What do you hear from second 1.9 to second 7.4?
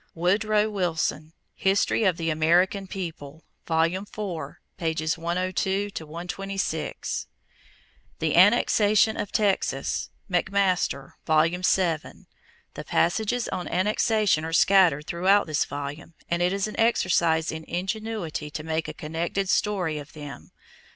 of the American People, Vol. IV, pp. 102 126.